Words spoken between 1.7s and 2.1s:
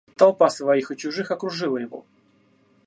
его.